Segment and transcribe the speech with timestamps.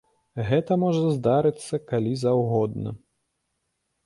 [0.47, 2.89] Гэта можа здарыцца калі заўгодна.